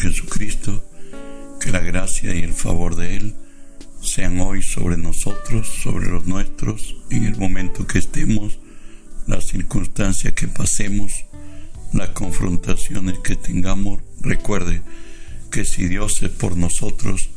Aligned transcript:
Jesucristo, 0.00 0.82
que 1.60 1.70
la 1.70 1.80
gracia 1.80 2.34
y 2.34 2.42
el 2.42 2.54
favor 2.54 2.96
de 2.96 3.16
Él 3.16 3.34
sean 4.00 4.40
hoy 4.40 4.62
sobre 4.62 4.96
nosotros, 4.96 5.68
sobre 5.82 6.08
los 6.08 6.26
nuestros, 6.26 6.96
en 7.10 7.24
el 7.24 7.36
momento 7.36 7.86
que 7.86 7.98
estemos, 7.98 8.58
las 9.26 9.44
circunstancias 9.46 10.32
que 10.32 10.48
pasemos, 10.48 11.26
las 11.92 12.10
confrontaciones 12.10 13.18
que 13.18 13.36
tengamos. 13.36 14.00
Recuerde 14.20 14.82
que 15.50 15.64
si 15.64 15.86
Dios 15.86 16.22
es 16.22 16.30
por 16.30 16.56
nosotros, 16.56 17.28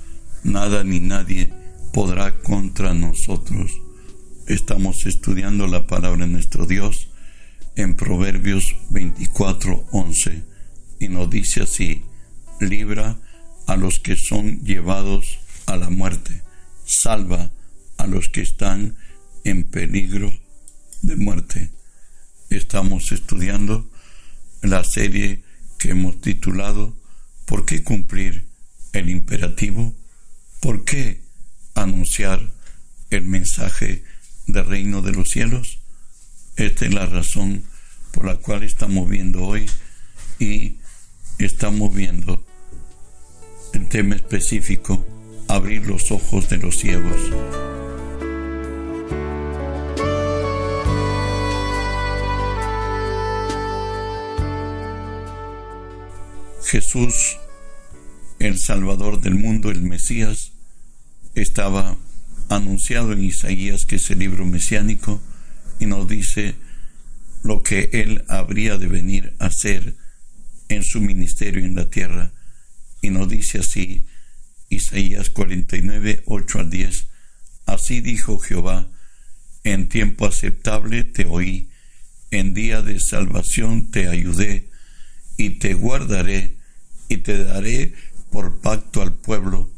nada 0.44 0.84
ni 0.84 1.02
nadie 1.02 1.52
podrá 1.92 2.32
contra 2.32 2.94
nosotros. 2.94 3.72
Estamos 4.48 5.06
estudiando 5.06 5.68
la 5.68 5.86
palabra 5.86 6.26
de 6.26 6.32
nuestro 6.32 6.66
Dios 6.66 7.10
en 7.76 7.96
Proverbios 7.96 8.76
24:11 8.90 10.44
y 11.00 11.10
nos 11.10 11.30
dice 11.30 11.64
así, 11.64 12.04
libra 12.60 13.18
a 13.68 13.76
los 13.76 14.00
que 14.00 14.16
son 14.16 14.64
llevados 14.64 15.40
a 15.66 15.78
la 15.78 15.90
muerte, 15.90 16.42
salva 16.86 17.52
a 17.98 18.08
los 18.08 18.30
que 18.30 18.42
están 18.42 18.96
en 19.44 19.64
peligro 19.64 20.34
de 21.02 21.16
muerte. 21.16 21.72
Estamos 22.50 23.12
estudiando 23.12 23.90
la 24.62 24.84
serie 24.84 25.44
que 25.78 25.92
hemos 25.92 26.22
titulado 26.22 26.96
¿Por 27.46 27.66
qué 27.66 27.84
cumplir 27.84 28.48
el 28.94 29.10
imperativo? 29.10 29.94
¿Por 30.62 30.86
qué 30.86 31.22
anunciar 31.76 32.52
el 33.10 33.24
mensaje 33.24 34.04
del 34.48 34.66
reino 34.66 35.02
de 35.02 35.12
los 35.12 35.30
cielos? 35.30 35.80
Esta 36.56 36.86
es 36.86 36.94
la 36.94 37.06
razón 37.06 37.64
por 38.12 38.26
la 38.26 38.36
cual 38.36 38.64
estamos 38.64 39.10
viendo 39.10 39.44
hoy 39.44 39.66
y 40.40 40.78
estamos 41.40 41.94
viendo 41.94 42.44
el 43.74 43.90
tema 43.90 44.16
específico, 44.16 45.06
abrir 45.48 45.88
los 45.88 46.12
ojos 46.12 46.50
de 46.50 46.58
los 46.58 46.78
ciegos. 46.78 47.18
Jesús, 56.64 57.38
el 58.40 58.58
Salvador 58.58 59.22
del 59.22 59.36
mundo, 59.36 59.70
el 59.70 59.84
Mesías, 59.84 60.54
estaba 61.36 61.98
anunciado 62.50 63.14
en 63.14 63.24
Isaías, 63.24 63.86
que 63.86 63.98
es 63.98 64.10
el 64.10 64.20
libro 64.20 64.46
mesiánico, 64.46 65.22
y 65.80 65.86
nos 65.86 66.08
dice 66.08 66.56
lo 67.44 67.62
que 67.62 67.90
él 67.94 68.24
habría 68.28 68.78
de 68.78 68.88
venir 68.88 69.36
a 69.40 69.48
hacer 69.48 69.96
en 70.76 70.84
su 70.84 71.02
ministerio 71.02 71.64
en 71.66 71.76
la 71.76 71.90
tierra. 71.90 72.32
Y 73.02 73.10
nos 73.10 73.30
dice 73.30 73.60
así 73.60 74.04
Isaías 74.70 75.30
49, 75.30 76.24
8 76.26 76.60
al 76.60 76.70
10. 76.70 77.08
Así 77.66 78.02
dijo 78.02 78.40
Jehová, 78.40 78.88
en 79.64 79.88
tiempo 79.88 80.26
aceptable 80.26 81.04
te 81.04 81.26
oí, 81.26 81.70
en 82.32 82.54
día 82.54 82.82
de 82.82 83.00
salvación 83.00 83.92
te 83.92 84.08
ayudé, 84.08 84.70
y 85.38 85.52
te 85.52 85.74
guardaré, 85.74 86.58
y 87.10 87.18
te 87.18 87.44
daré 87.44 87.94
por 88.32 88.60
pacto 88.60 89.02
al 89.02 89.14
pueblo, 89.14 89.72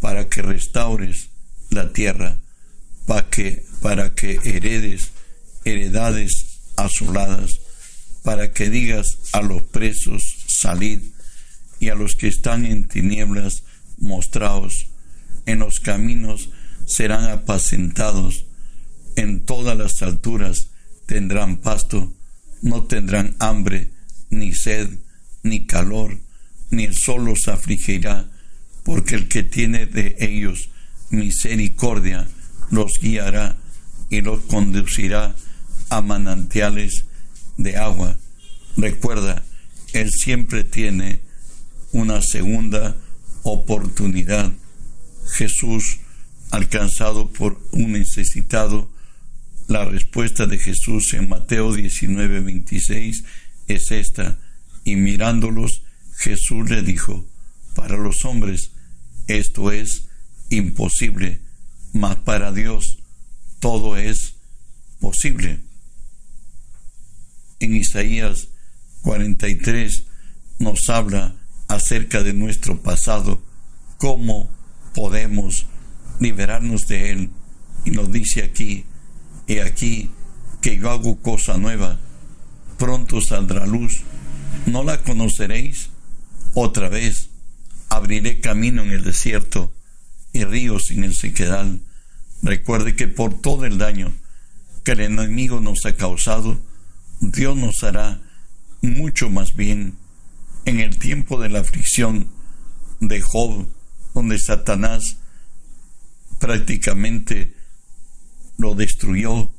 para 0.00 0.28
que 0.28 0.42
restaures 0.42 1.28
la 1.70 1.92
tierra, 1.92 2.38
para 3.06 3.28
que, 3.28 3.64
para 3.80 4.14
que 4.14 4.38
heredes 4.44 5.10
heredades 5.64 6.60
asoladas, 6.76 7.60
para 8.22 8.52
que 8.52 8.70
digas 8.70 9.18
a 9.32 9.42
los 9.42 9.62
presos, 9.62 10.33
salid, 10.54 11.00
y 11.80 11.88
a 11.88 11.94
los 11.94 12.16
que 12.16 12.28
están 12.28 12.64
en 12.64 12.86
tinieblas, 12.86 13.64
mostraos, 13.98 14.86
en 15.46 15.58
los 15.58 15.80
caminos 15.80 16.50
serán 16.86 17.24
apacentados, 17.28 18.46
en 19.16 19.44
todas 19.44 19.76
las 19.76 20.02
alturas 20.02 20.68
tendrán 21.06 21.58
pasto, 21.58 22.12
no 22.62 22.84
tendrán 22.84 23.36
hambre, 23.38 23.90
ni 24.30 24.52
sed, 24.52 24.88
ni 25.42 25.66
calor, 25.66 26.18
ni 26.70 26.84
el 26.84 26.96
sol 26.96 27.24
los 27.24 27.48
afligirá, 27.48 28.28
porque 28.82 29.14
el 29.14 29.28
que 29.28 29.42
tiene 29.42 29.86
de 29.86 30.16
ellos 30.18 30.70
misericordia 31.10 32.26
los 32.70 32.98
guiará 33.00 33.56
y 34.10 34.20
los 34.20 34.40
conducirá 34.42 35.34
a 35.90 36.00
manantiales 36.00 37.04
de 37.56 37.76
agua. 37.76 38.18
Recuerda, 38.76 39.44
Él 39.94 40.10
siempre 40.12 40.64
tiene 40.64 41.20
una 41.92 42.20
segunda 42.20 42.96
oportunidad. 43.44 44.52
Jesús, 45.32 46.00
alcanzado 46.50 47.32
por 47.32 47.62
un 47.70 47.92
necesitado, 47.92 48.90
la 49.68 49.84
respuesta 49.84 50.46
de 50.46 50.58
Jesús 50.58 51.14
en 51.14 51.28
Mateo 51.28 51.72
19, 51.72 52.40
26 52.40 53.24
es 53.68 53.90
esta, 53.92 54.38
y 54.82 54.96
mirándolos, 54.96 55.84
Jesús 56.16 56.68
le 56.68 56.82
dijo, 56.82 57.24
para 57.76 57.96
los 57.96 58.24
hombres 58.24 58.72
esto 59.28 59.70
es 59.70 60.08
imposible, 60.50 61.40
mas 61.92 62.16
para 62.16 62.52
Dios 62.52 62.98
todo 63.60 63.96
es 63.96 64.34
posible 64.98 65.60
en 67.60 67.76
Isaías 67.76 68.48
43 69.04 70.04
nos 70.58 70.88
habla 70.88 71.34
acerca 71.68 72.22
de 72.22 72.32
nuestro 72.32 72.80
pasado, 72.80 73.40
cómo 73.98 74.50
podemos 74.94 75.66
liberarnos 76.20 76.88
de 76.88 77.10
él. 77.10 77.30
Y 77.84 77.90
nos 77.90 78.10
dice 78.10 78.42
aquí, 78.42 78.86
he 79.46 79.60
aquí 79.60 80.10
que 80.62 80.78
yo 80.78 80.90
hago 80.90 81.20
cosa 81.20 81.58
nueva, 81.58 82.00
pronto 82.78 83.20
saldrá 83.20 83.66
luz, 83.66 84.00
no 84.64 84.82
la 84.82 85.02
conoceréis 85.02 85.90
otra 86.54 86.88
vez, 86.88 87.28
abriré 87.90 88.40
camino 88.40 88.82
en 88.82 88.90
el 88.90 89.04
desierto 89.04 89.70
y 90.32 90.44
ríos 90.44 90.90
en 90.90 91.04
el 91.04 91.14
sequedal. 91.14 91.80
Recuerde 92.42 92.96
que 92.96 93.06
por 93.06 93.38
todo 93.38 93.66
el 93.66 93.76
daño 93.76 94.14
que 94.82 94.92
el 94.92 95.00
enemigo 95.00 95.60
nos 95.60 95.84
ha 95.84 95.94
causado, 95.94 96.58
Dios 97.20 97.54
nos 97.54 97.82
hará 97.84 98.22
mucho 98.84 99.30
más 99.30 99.54
bien 99.54 99.96
en 100.64 100.80
el 100.80 100.98
tiempo 100.98 101.40
de 101.40 101.48
la 101.48 101.60
aflicción 101.60 102.28
de 103.00 103.20
Job, 103.20 103.68
donde 104.14 104.38
Satanás 104.38 105.16
prácticamente 106.38 107.54
lo 108.56 108.74
destruyó, 108.74 109.52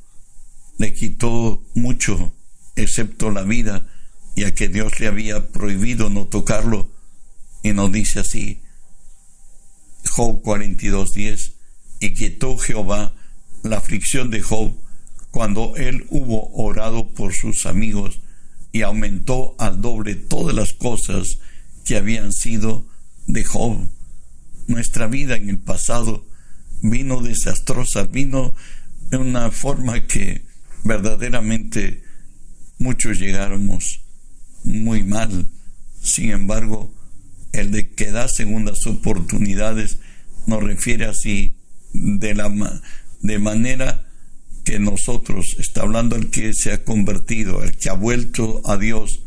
le 0.78 0.94
quitó 0.94 1.64
mucho, 1.74 2.34
excepto 2.76 3.32
la 3.32 3.44
vida, 3.44 3.88
y 4.36 4.44
a 4.44 4.54
que 4.54 4.68
Dios 4.68 5.00
le 5.00 5.08
había 5.08 5.50
prohibido 5.52 6.10
no 6.10 6.26
tocarlo. 6.26 6.90
Y 7.64 7.74
nos 7.74 7.92
dice 7.92 8.20
así, 8.20 8.62
Job 10.10 10.42
42.10, 10.44 11.54
y 12.00 12.14
quitó 12.14 12.58
Jehová 12.58 13.14
la 13.64 13.78
aflicción 13.78 14.30
de 14.30 14.42
Job 14.42 14.76
cuando 15.32 15.76
él 15.76 16.06
hubo 16.10 16.52
orado 16.54 17.10
por 17.10 17.34
sus 17.34 17.66
amigos 17.66 18.20
y 18.76 18.82
aumentó 18.82 19.56
al 19.58 19.82
doble 19.82 20.16
todas 20.16 20.54
las 20.54 20.74
cosas 20.74 21.40
que 21.86 21.96
habían 21.96 22.34
sido 22.34 22.86
de 23.26 23.46
Job. 23.46 23.88
Nuestra 24.68 25.08
vida 25.08 25.38
en 25.38 25.50
el 25.50 25.60
pasado 25.60 26.26
vino 26.82 27.22
desastrosa, 27.22 28.04
vino 28.04 28.54
de 29.10 29.16
una 29.16 29.50
forma 29.52 30.06
que 30.08 30.44
verdaderamente 30.84 32.04
muchos 32.78 33.18
llegáramos 33.18 34.02
muy 34.66 35.06
mal. 35.06 35.48
Sin 36.02 36.32
embargo, 36.32 36.94
el 37.54 37.72
de 37.72 37.92
que 37.92 38.12
da 38.12 38.28
segundas 38.28 38.86
oportunidades 38.88 40.00
nos 40.48 40.62
refiere 40.62 41.06
así 41.06 41.56
de 41.94 42.36
la 42.36 42.82
de 43.22 43.40
manera 43.40 44.05
que 44.66 44.80
nosotros, 44.80 45.56
está 45.60 45.84
hablando 45.84 46.16
el 46.18 46.32
que 46.32 46.54
se 46.54 46.74
ha 46.74 46.84
convertido, 46.84 47.64
el 47.64 47.78
que 47.78 47.90
ha 47.90 47.94
vuelto 47.94 48.62
a 48.66 48.78
Dios, 48.78 49.22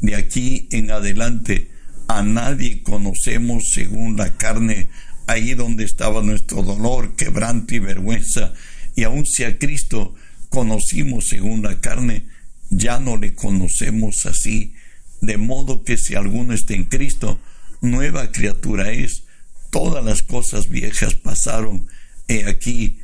de 0.00 0.14
aquí 0.14 0.68
en 0.70 0.90
adelante 0.90 1.70
a 2.08 2.22
nadie 2.22 2.82
conocemos 2.82 3.72
según 3.72 4.16
la 4.16 4.36
carne, 4.36 4.88
ahí 5.26 5.54
donde 5.54 5.84
estaba 5.84 6.22
nuestro 6.22 6.62
dolor, 6.62 7.16
quebranto 7.16 7.74
y 7.74 7.80
vergüenza, 7.80 8.54
y 8.94 9.02
aun 9.02 9.26
si 9.26 9.42
a 9.42 9.58
Cristo 9.58 10.14
conocimos 10.50 11.28
según 11.28 11.62
la 11.62 11.80
carne, 11.80 12.26
ya 12.70 13.00
no 13.00 13.16
le 13.16 13.34
conocemos 13.34 14.24
así, 14.24 14.72
de 15.20 15.36
modo 15.36 15.82
que 15.82 15.96
si 15.96 16.14
alguno 16.14 16.54
está 16.54 16.74
en 16.74 16.84
Cristo, 16.84 17.40
nueva 17.80 18.30
criatura 18.30 18.92
es, 18.92 19.24
todas 19.70 20.04
las 20.04 20.22
cosas 20.22 20.68
viejas 20.68 21.14
pasaron, 21.14 21.88
he 22.28 22.44
aquí, 22.44 23.00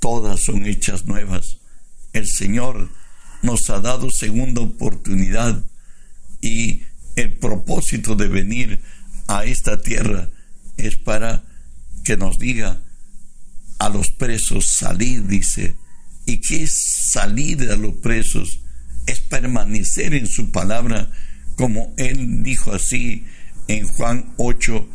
todas 0.00 0.40
son 0.40 0.66
hechas 0.66 1.06
nuevas. 1.06 1.58
El 2.12 2.26
Señor 2.26 2.90
nos 3.42 3.68
ha 3.70 3.80
dado 3.80 4.10
segunda 4.10 4.62
oportunidad 4.62 5.62
Y 6.40 6.82
el 7.16 7.32
propósito 7.34 8.14
de 8.14 8.28
venir 8.28 8.80
a 9.26 9.44
esta 9.44 9.80
tierra 9.80 10.30
es 10.76 10.96
para 10.96 11.44
que 12.04 12.16
nos 12.16 12.38
diga 12.38 12.80
a 13.78 13.88
los 13.88 14.10
presos 14.10 14.66
salir, 14.66 15.26
dice. 15.26 15.76
¿Y 16.26 16.40
qué 16.40 16.64
es 16.64 17.10
salir 17.10 17.70
a 17.70 17.76
los 17.76 17.94
presos? 17.96 18.60
Es 19.06 19.20
permanecer 19.20 20.14
en 20.14 20.26
su 20.26 20.50
palabra, 20.50 21.10
como 21.56 21.94
él 21.96 22.42
dijo 22.42 22.72
así 22.72 23.24
en 23.68 23.86
Juan 23.86 24.34
8, 24.36 24.88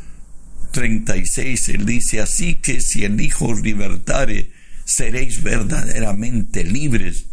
36. 0.72 1.70
Él 1.70 1.86
dice, 1.86 2.22
así 2.22 2.56
que 2.56 2.82
si 2.82 3.04
el 3.04 3.20
Hijo 3.20 3.54
libertare, 3.54 4.52
seréis 4.92 5.42
verdaderamente 5.42 6.64
libres. 6.64 7.26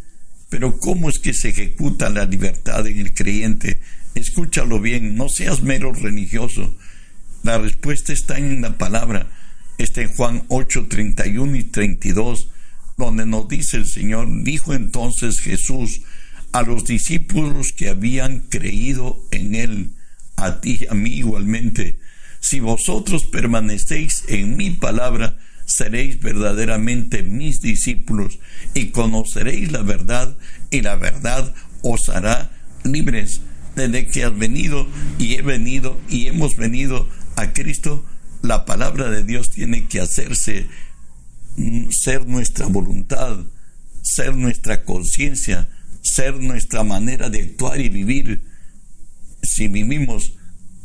Pero 0.49 0.79
¿cómo 0.79 1.11
es 1.11 1.19
que 1.19 1.35
se 1.35 1.51
ejecuta 1.51 2.09
la 2.09 2.25
libertad 2.25 2.87
en 2.87 2.99
el 2.99 3.15
creyente? 3.15 3.81
Escúchalo 4.15 4.81
bien, 4.81 5.17
no 5.17 5.29
seas 5.29 5.63
mero 5.63 5.93
religioso. 5.93 6.75
La 7.43 7.59
respuesta 7.59 8.13
está 8.13 8.39
en 8.39 8.63
la 8.63 8.79
palabra. 8.79 9.27
Está 9.77 10.03
en 10.03 10.09
Juan 10.09 10.45
8, 10.49 10.87
31 10.89 11.57
y 11.57 11.65
32, 11.65 12.49
donde 12.97 13.27
nos 13.27 13.49
dice 13.49 13.77
el 13.77 13.87
Señor, 13.87 14.29
dijo 14.43 14.75
entonces 14.75 15.41
Jesús 15.41 16.03
a 16.53 16.63
los 16.63 16.85
discípulos 16.85 17.73
que 17.73 17.89
habían 17.89 18.41
creído 18.41 19.23
en 19.31 19.55
Él, 19.55 19.91
a 20.37 20.61
ti 20.61 20.81
a 20.89 20.95
mí 20.95 21.11
igualmente, 21.11 21.99
si 22.41 22.61
vosotros 22.61 23.27
permanecéis 23.27 24.25
en 24.29 24.57
mi 24.57 24.71
palabra, 24.71 25.39
seréis 25.69 26.19
verdaderamente 26.19 27.23
mis 27.23 27.61
discípulos 27.61 28.39
y 28.73 28.87
conoceréis 28.87 29.71
la 29.71 29.83
verdad 29.83 30.35
y 30.71 30.81
la 30.81 30.97
verdad 30.97 31.55
os 31.83 32.09
hará 32.09 32.51
libres. 32.85 33.43
Desde 33.77 34.07
que 34.07 34.25
has 34.25 34.37
venido 34.37 34.89
y 35.19 35.35
he 35.35 35.43
venido 35.43 36.01
y 36.09 36.27
hemos 36.27 36.57
venido 36.57 37.07
a 37.37 37.53
Cristo, 37.53 38.03
la 38.43 38.65
palabra 38.65 39.11
de 39.11 39.23
Dios 39.23 39.51
tiene 39.51 39.87
que 39.87 40.01
hacerse 40.01 40.67
mm, 41.57 41.91
ser 41.91 42.27
nuestra 42.27 42.67
voluntad, 42.67 43.37
ser 44.03 44.35
nuestra 44.37 44.85
conciencia, 44.85 45.69
ser 46.01 46.41
nuestra 46.41 46.83
manera 46.83 47.29
de 47.29 47.43
actuar 47.43 47.79
y 47.79 47.91
vivir. 47.91 48.43
Si 49.43 49.69
vivimos 49.69 50.33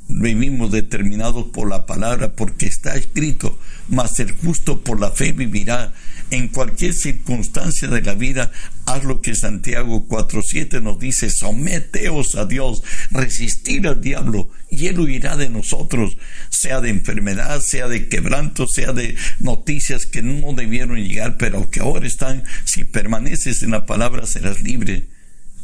vivimos 0.07 0.71
determinados 0.71 1.45
por 1.47 1.69
la 1.69 1.85
palabra, 1.85 2.33
porque 2.33 2.65
está 2.65 2.95
escrito, 2.95 3.57
mas 3.87 4.19
el 4.19 4.31
justo 4.33 4.81
por 4.81 4.99
la 4.99 5.11
fe 5.11 5.31
vivirá. 5.31 5.93
En 6.31 6.47
cualquier 6.47 6.93
circunstancia 6.93 7.87
de 7.87 8.01
la 8.01 8.15
vida, 8.15 8.51
haz 8.85 9.03
lo 9.03 9.21
que 9.21 9.35
Santiago 9.35 10.07
4.7 10.07 10.81
nos 10.81 10.97
dice, 10.99 11.29
someteos 11.29 12.35
a 12.35 12.45
Dios, 12.45 12.81
resistir 13.11 13.87
al 13.87 14.01
diablo, 14.01 14.49
y 14.69 14.87
él 14.87 14.99
huirá 14.99 15.37
de 15.37 15.49
nosotros, 15.49 16.17
sea 16.49 16.81
de 16.81 16.89
enfermedad, 16.89 17.61
sea 17.61 17.87
de 17.87 18.07
quebranto, 18.07 18.67
sea 18.67 18.93
de 18.93 19.15
noticias 19.39 20.07
que 20.07 20.23
no 20.23 20.53
debieron 20.53 20.97
llegar, 20.97 21.37
pero 21.37 21.69
que 21.69 21.81
ahora 21.81 22.07
están, 22.07 22.43
si 22.65 22.83
permaneces 22.83 23.61
en 23.61 23.71
la 23.71 23.85
palabra 23.85 24.25
serás 24.25 24.61
libre. 24.61 25.07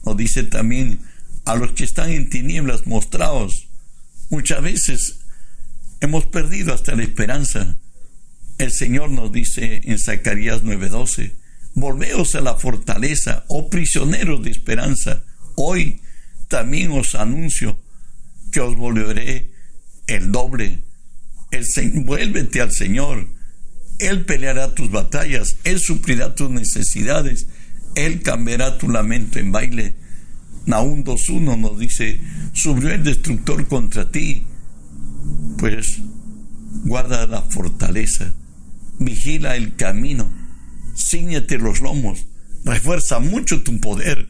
Nos 0.06 0.18
dice 0.18 0.44
también, 0.44 1.00
a 1.46 1.56
los 1.56 1.72
que 1.72 1.84
están 1.84 2.12
en 2.12 2.30
tinieblas, 2.30 2.86
mostraos 2.86 3.69
Muchas 4.30 4.62
veces 4.62 5.20
hemos 6.02 6.26
perdido 6.28 6.74
hasta 6.74 6.96
la 6.96 7.04
esperanza. 7.04 7.78
El 8.58 8.72
Señor 8.72 9.10
nos 9.10 9.32
dice 9.32 9.82
en 9.86 9.98
Zacarías 9.98 10.64
9:12, 10.64 11.36
volveos 11.74 12.36
a 12.36 12.42
la 12.42 12.56
fortaleza, 12.56 13.46
oh 13.48 13.70
prisioneros 13.70 14.44
de 14.44 14.52
esperanza. 14.52 15.24
Hoy 15.56 16.02
también 16.48 16.92
os 16.92 17.16
anuncio 17.16 17.80
que 18.52 18.60
os 18.60 18.76
volveré 18.76 19.52
el 20.08 20.32
doble. 20.32 20.84
El, 21.52 21.66
vuélvete 22.04 22.62
al 22.62 22.72
Señor. 22.72 23.28
Él 24.00 24.26
peleará 24.26 24.74
tus 24.76 24.92
batallas, 24.92 25.58
Él 25.64 25.80
suplirá 25.80 26.36
tus 26.36 26.50
necesidades, 26.50 27.48
Él 27.96 28.22
cambiará 28.22 28.78
tu 28.78 28.90
lamento 28.90 29.40
en 29.40 29.52
baile. 29.52 29.96
Naúm 30.70 31.04
2.1 31.04 31.58
nos 31.58 31.80
dice, 31.80 32.20
subió 32.54 32.92
el 32.92 33.04
destructor 33.04 33.68
contra 33.68 34.12
ti, 34.12 34.46
pues 35.58 35.98
guarda 36.86 37.26
la 37.26 37.42
fortaleza, 37.42 38.32
vigila 39.00 39.56
el 39.56 39.76
camino, 39.76 40.32
ciñete 40.96 41.58
los 41.58 41.82
lomos, 41.82 42.28
refuerza 42.66 43.18
mucho 43.18 43.64
tu 43.64 43.80
poder, 43.80 44.30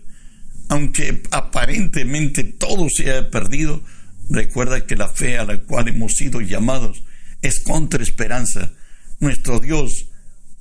aunque 0.70 1.22
aparentemente 1.32 2.46
todo 2.46 2.88
se 2.90 3.12
haya 3.12 3.30
perdido, 3.30 3.84
recuerda 4.30 4.86
que 4.86 4.96
la 4.96 5.10
fe 5.10 5.40
a 5.40 5.44
la 5.44 5.60
cual 5.60 5.90
hemos 5.90 6.16
sido 6.16 6.40
llamados 6.40 7.04
es 7.42 7.60
contra 7.60 8.02
esperanza. 8.02 8.72
Nuestro 9.20 9.60
Dios, 9.60 10.06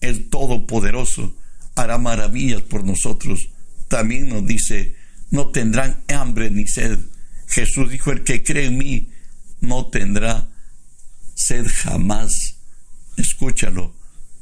el 0.00 0.28
Todopoderoso, 0.28 1.36
hará 1.76 1.98
maravillas 1.98 2.62
por 2.62 2.84
nosotros. 2.84 3.50
También 3.86 4.28
nos 4.28 4.44
dice, 4.44 4.97
no 5.30 5.48
tendrán 5.48 6.02
hambre 6.08 6.50
ni 6.50 6.66
sed. 6.66 6.98
Jesús 7.46 7.90
dijo, 7.90 8.12
el 8.12 8.24
que 8.24 8.42
cree 8.42 8.66
en 8.66 8.78
mí 8.78 9.10
no 9.60 9.86
tendrá 9.86 10.48
sed 11.34 11.66
jamás. 11.68 12.56
Escúchalo. 13.16 13.94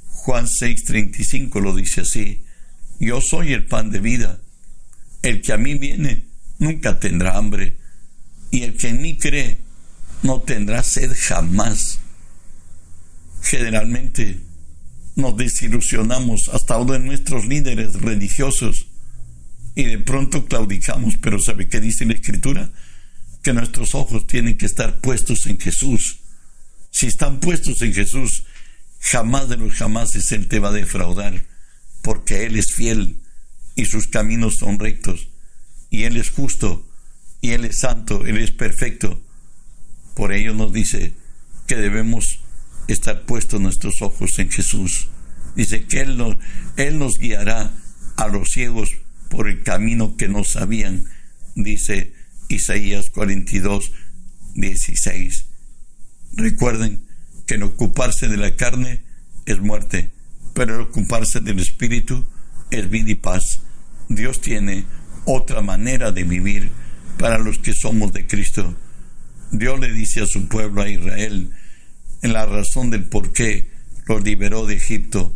Juan 0.09 0.47
6:35 0.47 1.61
lo 1.61 1.75
dice 1.75 2.03
así. 2.03 2.43
Yo 2.99 3.21
soy 3.21 3.53
el 3.53 3.67
pan 3.67 3.91
de 3.91 4.01
vida. 4.01 4.41
El 5.23 5.41
que 5.43 5.53
a 5.53 5.57
mí 5.57 5.75
viene 5.75 6.25
nunca 6.59 6.99
tendrá 6.99 7.37
hambre. 7.37 7.77
Y 8.51 8.63
el 8.63 8.77
que 8.77 8.89
en 8.89 9.03
mí 9.03 9.17
cree 9.17 9.59
no 10.23 10.41
tendrá 10.41 10.83
sed 10.83 11.13
jamás. 11.17 12.01
Generalmente 13.43 14.41
nos 15.15 15.37
desilusionamos 15.37 16.49
hasta 16.49 16.79
uno 16.79 16.95
de 16.95 16.99
nuestros 17.01 17.47
líderes 17.47 17.95
religiosos 17.95 18.89
y 19.77 19.85
de 19.85 19.99
pronto 19.99 20.47
claudicamos, 20.47 21.19
pero 21.21 21.39
¿sabe 21.39 21.69
qué 21.69 21.81
dice 21.81 22.07
la 22.07 22.15
Escritura? 22.15 22.73
Que 23.43 23.53
nuestros 23.53 23.95
ojos 23.95 24.27
tienen 24.27 24.57
que 24.57 24.65
estar 24.65 25.01
puestos 25.01 25.47
en 25.47 25.61
Jesús. 25.61 26.21
Si 26.91 27.07
están 27.07 27.41
puestos 27.41 27.83
en 27.83 27.93
Jesús, 27.93 28.45
jamás 29.01 29.51
de 29.51 29.59
los 29.59 29.75
jamases 29.75 30.33
Él 30.33 30.49
te 30.49 30.61
va 30.61 30.71
a 30.71 30.73
defraudar, 30.73 31.45
porque 32.01 32.47
Él 32.47 32.57
es 32.57 32.73
fiel 32.73 33.21
y 33.75 33.85
sus 33.85 34.09
caminos 34.09 34.57
son 34.57 34.79
rectos, 34.79 35.29
y 35.91 36.05
Él 36.05 36.17
es 36.17 36.31
justo, 36.31 36.89
y 37.43 37.51
Él 37.51 37.67
es 37.67 37.81
santo, 37.81 38.25
Él 38.25 38.39
es 38.39 38.53
perfecto. 38.53 39.23
Por 40.15 40.33
ello 40.33 40.55
nos 40.55 40.73
dice 40.73 41.13
que 41.67 41.77
debemos 41.77 42.41
estar 42.89 43.27
puestos 43.27 43.61
nuestros 43.61 44.01
ojos 44.01 44.39
en 44.39 44.51
Jesús. 44.51 45.09
Dice 45.55 45.85
que 45.85 46.01
Él 46.01 46.17
nos, 46.17 46.39
Él 46.79 46.99
nos 46.99 47.19
guiará 47.19 47.75
a 48.17 48.29
los 48.29 48.53
ciegos 48.53 48.97
por 49.29 49.49
el 49.49 49.63
camino 49.63 50.17
que 50.17 50.29
no 50.29 50.45
sabían, 50.45 51.05
dice 51.55 52.13
Isaías 52.49 53.11
42, 53.11 53.93
16. 54.55 55.47
Recuerden 56.35 57.01
que 57.47 57.55
el 57.55 57.63
ocuparse 57.63 58.29
de 58.29 58.37
la 58.37 58.57
carne 58.57 59.03
es 59.47 59.61
muerte, 59.61 60.11
pero 60.55 60.75
el 60.75 60.81
ocuparse 60.83 61.41
del 61.41 61.61
espíritu 61.61 62.27
es 62.71 62.91
vida 62.91 63.11
y 63.11 63.15
paz. 63.15 63.61
Dios 64.09 64.41
tiene 64.41 64.85
otra 65.25 65.61
manera 65.61 66.13
de 66.13 66.25
vivir 66.25 66.71
para 67.19 67.39
los 67.39 67.59
que 67.59 67.73
somos 67.73 68.13
de 68.13 68.27
Cristo. 68.27 68.77
Dios 69.51 69.79
le 69.81 69.93
dice 69.93 70.23
a 70.23 70.27
su 70.27 70.49
pueblo, 70.49 70.83
a 70.83 70.89
Israel, 70.89 71.51
en 72.23 72.33
la 72.33 72.47
razón 72.47 72.91
del 72.91 73.05
por 73.05 73.33
qué 73.33 73.71
los 74.07 74.23
liberó 74.23 74.67
de 74.67 74.75
Egipto. 74.75 75.35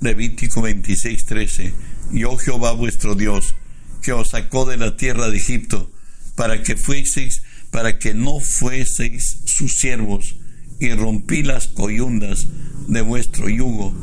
Levítico 0.00 0.62
26, 0.62 1.26
13 1.26 1.74
yo 2.12 2.36
Jehová 2.36 2.72
vuestro 2.72 3.14
Dios, 3.14 3.54
que 4.02 4.12
os 4.12 4.30
sacó 4.30 4.64
de 4.64 4.76
la 4.76 4.96
tierra 4.96 5.30
de 5.30 5.36
Egipto, 5.36 5.90
para 6.34 6.62
que 6.62 6.76
fueseis, 6.76 7.42
para 7.70 7.98
que 7.98 8.14
no 8.14 8.40
fueseis 8.40 9.38
sus 9.44 9.76
siervos, 9.76 10.36
y 10.80 10.92
rompí 10.92 11.42
las 11.42 11.68
coyundas 11.68 12.46
de 12.88 13.02
vuestro 13.02 13.48
yugo, 13.48 13.94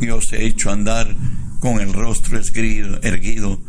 y 0.00 0.10
os 0.10 0.32
he 0.32 0.44
hecho 0.44 0.70
andar 0.70 1.16
con 1.60 1.80
el 1.80 1.92
rostro 1.92 2.38
erguido. 2.38 3.62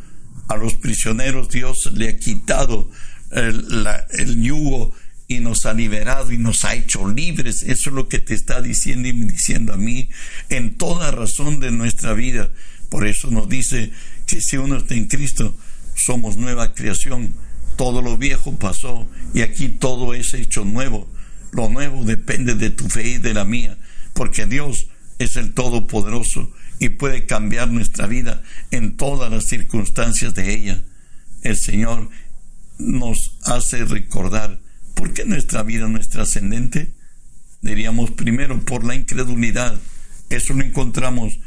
A 0.48 0.58
los 0.58 0.75
prisioneros 0.75 1.50
Dios 1.50 1.92
le 1.94 2.10
ha 2.10 2.18
quitado 2.18 2.89
el 3.32 4.42
yugo 4.42 4.94
y 5.27 5.39
nos 5.39 5.65
ha 5.65 5.74
liberado 5.74 6.32
y 6.32 6.38
nos 6.38 6.65
ha 6.65 6.75
hecho 6.75 7.08
libres. 7.10 7.63
Eso 7.63 7.89
es 7.89 7.96
lo 7.96 8.08
que 8.08 8.20
te 8.20 8.34
está 8.34 8.62
diciendo 8.62 9.08
y 9.08 9.12
diciendo 9.12 9.74
a 9.74 9.77
mí 9.77 10.10
en 10.50 10.77
toda 10.77 11.12
razón 11.12 11.60
de 11.60 11.72
nuestra 11.72 12.13
vida. 12.13 12.51
Por 12.89 13.08
eso 13.08 13.32
nos 13.32 13.50
dice 13.50 13.91
que 14.25 14.41
si 14.41 14.58
uno 14.58 14.77
está 14.77 14.96
en 14.96 15.08
Cristo, 15.08 15.58
somos 15.96 16.38
nueva 16.38 16.74
creación. 16.74 17.34
Todo 17.75 18.01
lo 18.01 18.17
viejo 18.17 18.55
pasó 18.58 19.08
y 19.34 19.41
aquí 19.41 19.70
todo 19.70 20.13
es 20.13 20.34
hecho 20.34 20.63
nuevo. 20.63 21.12
Lo 21.51 21.70
nuevo 21.70 22.03
depende 22.03 22.55
de 22.55 22.70
tu 22.70 22.88
fe 22.89 23.08
y 23.12 23.17
de 23.17 23.34
la 23.34 23.46
mía, 23.46 23.77
porque 24.13 24.46
Dios 24.46 24.88
es 25.20 25.38
el 25.38 25.53
Todopoderoso 25.53 26.51
y 26.79 26.89
puede 26.89 27.25
cambiar 27.25 27.70
nuestra 27.70 28.08
vida 28.08 28.44
en 28.72 28.98
todas 28.98 29.32
las 29.32 29.46
circunstancias 29.46 30.34
de 30.34 30.53
ella. 30.53 30.84
El 31.41 31.55
Señor 31.55 32.10
nos 32.77 33.38
hace 33.44 33.86
recordar 33.86 34.60
por 34.95 35.13
qué 35.13 35.25
nuestra 35.25 35.61
vida 35.63 35.87
no 35.87 35.99
es 35.99 36.09
trascendente. 36.09 36.93
Diríamos 37.61 38.11
primero 38.11 38.59
por 38.61 38.83
la 38.83 38.95
incredulidad. 38.95 39.79
Eso 40.29 40.53
lo 40.53 40.63
encontramos 40.63 41.39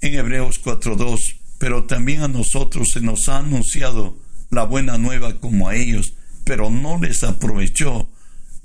en 0.00 0.14
Hebreos 0.14 0.62
4.2. 0.62 1.36
Pero 1.58 1.84
también 1.84 2.22
a 2.22 2.28
nosotros 2.28 2.92
se 2.92 3.00
nos 3.00 3.28
ha 3.28 3.38
anunciado 3.38 4.16
la 4.50 4.64
buena 4.64 4.98
nueva 4.98 5.40
como 5.40 5.68
a 5.68 5.76
ellos, 5.76 6.14
pero 6.44 6.70
no 6.70 6.98
les 7.00 7.24
aprovechó 7.24 8.10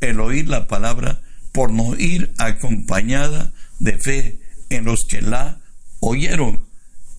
el 0.01 0.19
oír 0.19 0.47
la 0.47 0.67
palabra 0.67 1.21
por 1.51 1.71
no 1.71 1.95
ir 1.95 2.31
acompañada 2.37 3.51
de 3.79 3.97
fe 3.97 4.39
en 4.69 4.85
los 4.85 5.05
que 5.05 5.21
la 5.21 5.59
oyeron. 5.99 6.65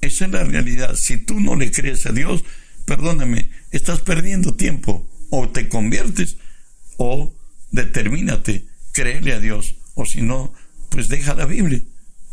Esa 0.01 0.27
es 0.27 0.31
la 0.31 0.45
realidad. 0.45 0.95
Si 0.95 1.19
tú 1.19 1.41
no 1.41 1.57
le 1.57 1.71
crees 1.71 2.07
a 2.07 2.13
Dios, 2.13 2.45
perdóname, 2.85 3.51
estás 3.71 4.01
perdiendo 4.01 4.55
tiempo. 4.55 5.07
O 5.31 5.49
te 5.49 5.69
conviertes 5.69 6.39
o 7.03 7.35
determínate, 7.71 8.67
créele 8.93 9.33
a 9.33 9.41
Dios. 9.41 9.77
O 9.95 10.05
si 10.05 10.21
no, 10.21 10.53
pues 10.91 11.09
deja 11.09 11.35
la 11.35 11.47
Biblia. 11.47 11.81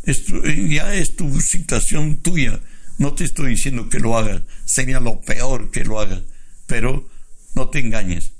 ya 0.04 0.94
es 0.94 1.16
tu 1.16 1.40
situación 1.40 2.18
tuya. 2.18 2.60
No 2.98 3.14
te 3.14 3.24
estoy 3.24 3.50
diciendo 3.50 3.88
que 3.88 3.98
lo 3.98 4.18
hagas. 4.18 4.42
Sería 4.66 5.00
lo 5.00 5.22
peor 5.22 5.70
que 5.70 5.84
lo 5.84 5.98
hagas. 6.00 6.22
Pero 6.66 7.08
no 7.54 7.70
te 7.70 7.78
engañes. 7.78 8.32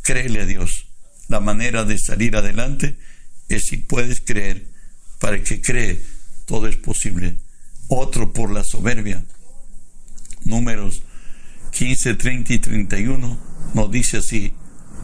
Créele 0.00 0.40
a 0.40 0.46
Dios. 0.46 0.86
La 1.28 1.40
manera 1.40 1.84
de 1.84 1.98
salir 1.98 2.36
adelante 2.36 2.96
es 3.50 3.66
si 3.66 3.76
puedes 3.76 4.20
creer. 4.20 4.66
Para 5.18 5.42
que 5.44 5.60
cree, 5.60 6.00
todo 6.46 6.68
es 6.68 6.76
posible 6.76 7.38
otro 7.90 8.32
por 8.32 8.50
la 8.50 8.64
soberbia. 8.64 9.22
Números 10.44 11.02
15, 11.72 12.14
30 12.14 12.54
y 12.54 12.58
31 12.58 13.38
nos 13.74 13.90
dice 13.90 14.18
así, 14.18 14.52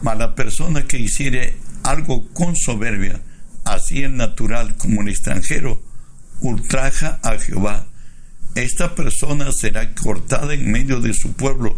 mas 0.01 0.17
la 0.17 0.35
persona 0.35 0.85
que 0.85 0.99
hiciere 0.99 1.55
algo 1.83 2.27
con 2.33 2.55
soberbia, 2.55 3.21
así 3.65 4.03
el 4.03 4.17
natural 4.17 4.75
como 4.77 5.01
el 5.01 5.09
extranjero, 5.09 5.81
ultraja 6.41 7.19
a 7.23 7.37
Jehová. 7.37 7.87
Esta 8.55 8.95
persona 8.95 9.51
será 9.51 9.93
cortada 9.93 10.53
en 10.53 10.71
medio 10.71 10.99
de 10.99 11.13
su 11.13 11.33
pueblo, 11.33 11.77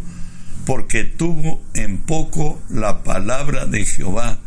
porque 0.65 1.03
tuvo 1.03 1.61
en 1.73 1.97
poco 1.97 2.61
la 2.69 3.03
palabra 3.03 3.65
de 3.65 3.85
Jehová 3.85 4.39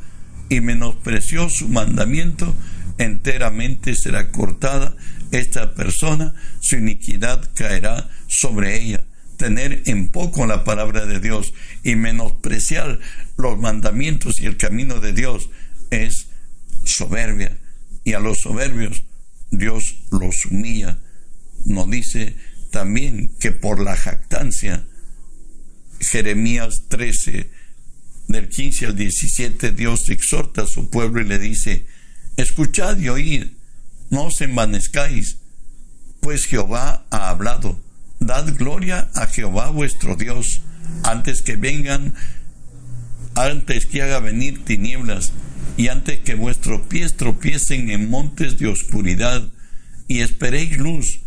y 0.49 0.61
menospreció 0.61 1.49
su 1.49 1.69
mandamiento, 1.69 2.55
enteramente 2.99 3.95
será 3.95 4.31
cortada 4.31 4.95
esta 5.33 5.75
persona, 5.75 6.35
su 6.61 6.77
iniquidad 6.77 7.51
caerá 7.55 8.09
sobre 8.27 8.77
ella. 8.81 9.05
Tener 9.39 9.83
en 9.87 10.09
poco 10.09 10.47
la 10.47 10.63
palabra 10.63 11.07
de 11.07 11.19
Dios 11.19 11.55
y 11.83 11.97
menospreciar 11.97 13.01
los 13.43 13.59
mandamientos 13.59 14.41
y 14.41 14.47
el 14.47 14.57
camino 14.57 15.01
de 15.01 15.13
Dios 15.13 15.51
es 15.91 16.29
soberbia. 16.85 17.59
Y 18.05 18.15
a 18.15 18.21
los 18.21 18.41
soberbios 18.41 19.05
Dios 19.51 19.97
los 20.11 20.47
humilla. 20.47 20.99
Nos 21.67 21.91
dice 21.91 22.37
también 22.71 23.31
que 23.39 23.53
por 23.53 23.81
la 23.81 23.97
jactancia, 23.97 24.87
Jeremías 26.01 26.85
13, 26.89 27.51
del 28.29 28.49
15 28.49 28.87
al 28.87 28.97
17, 28.97 29.73
Dios 29.73 30.09
exhorta 30.09 30.63
a 30.63 30.67
su 30.67 30.89
pueblo 30.89 31.21
y 31.21 31.25
le 31.25 31.39
dice, 31.39 31.87
escuchad 32.37 32.99
y 32.99 33.09
oíd 33.09 33.47
no 34.13 34.25
os 34.25 34.43
envanezcáis, 34.43 35.39
pues 36.21 36.45
Jehová 36.45 37.07
ha 37.11 37.31
hablado. 37.31 37.81
Dad 38.21 38.55
gloria 38.57 39.09
a 39.15 39.27
Jehová 39.27 39.71
vuestro 39.71 40.17
Dios, 40.17 40.61
antes 41.03 41.41
que 41.41 41.57
vengan, 41.57 42.15
antes 43.35 43.87
que 43.87 44.03
haga 44.03 44.21
venir 44.21 44.65
tinieblas, 44.65 45.33
y 45.77 45.89
antes 45.89 46.21
que 46.21 46.35
vuestros 46.35 46.83
pies 46.83 47.17
tropiecen 47.17 47.91
en 47.91 48.11
montes 48.11 48.59
de 48.59 48.69
oscuridad, 48.69 49.49
y 50.09 50.21
esperéis 50.21 50.77
luz, 50.77 51.21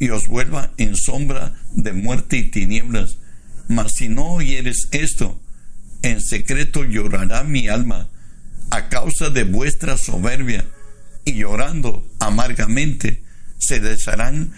y 0.00 0.10
os 0.10 0.26
vuelva 0.26 0.72
en 0.78 0.96
sombra 0.96 1.54
de 1.74 1.92
muerte 1.92 2.36
y 2.36 2.50
tinieblas. 2.50 3.18
Mas 3.68 3.92
si 3.92 4.08
no 4.08 4.34
oyeres 4.34 4.88
esto, 4.90 5.40
en 6.02 6.20
secreto 6.20 6.84
llorará 6.84 7.44
mi 7.44 7.68
alma, 7.68 8.08
a 8.70 8.88
causa 8.88 9.30
de 9.30 9.44
vuestra 9.44 9.96
soberbia, 9.96 10.64
y 11.24 11.34
llorando 11.34 12.04
amargamente 12.18 13.22
se 13.58 13.78
desharán 13.78 14.52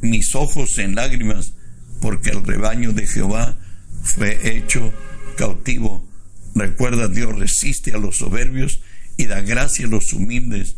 mis 0.00 0.34
ojos 0.36 0.78
en 0.78 0.94
lágrimas, 0.94 1.54
porque 2.00 2.30
el 2.30 2.44
rebaño 2.44 2.92
de 2.92 3.06
Jehová 3.06 3.56
fue 4.02 4.56
hecho 4.56 4.94
cautivo. 5.36 6.07
Recuerda, 6.54 7.08
Dios 7.08 7.38
resiste 7.38 7.92
a 7.92 7.98
los 7.98 8.18
soberbios 8.18 8.80
y 9.16 9.26
da 9.26 9.40
gracia 9.42 9.86
a 9.86 9.90
los 9.90 10.12
humildes. 10.12 10.76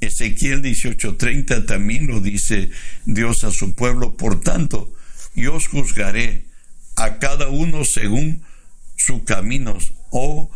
Ezequiel 0.00 0.62
18:30 0.62 1.66
también 1.66 2.06
lo 2.06 2.20
dice 2.20 2.70
Dios 3.04 3.44
a 3.44 3.50
su 3.50 3.74
pueblo. 3.74 4.16
Por 4.16 4.40
tanto, 4.40 4.92
yo 5.34 5.54
os 5.54 5.66
juzgaré 5.66 6.46
a 6.96 7.18
cada 7.18 7.48
uno 7.48 7.84
según 7.84 8.42
sus 8.96 9.22
caminos. 9.24 9.92
Oh 10.10 10.50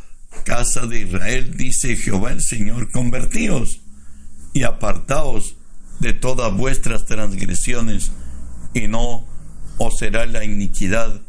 casa 0.44 0.86
de 0.86 1.02
Israel, 1.02 1.56
dice 1.56 1.96
Jehová 1.96 2.32
el 2.32 2.40
Señor, 2.40 2.90
convertíos 2.90 3.80
y 4.52 4.64
apartaos 4.64 5.56
de 6.00 6.12
todas 6.12 6.54
vuestras 6.56 7.04
transgresiones, 7.06 8.10
y 8.74 8.88
no 8.88 9.26
os 9.78 9.98
será 9.98 10.26
la 10.26 10.44
iniquidad 10.44 11.20